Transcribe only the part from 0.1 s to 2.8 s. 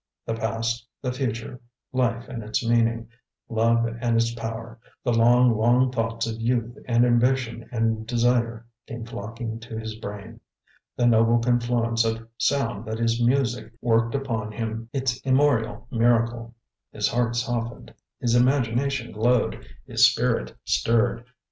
The past, the future, life and its